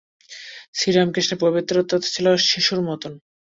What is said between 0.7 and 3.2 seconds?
শ্রীরামকৃষ্ণের পবিত্রতা ছিল শিশুর মত।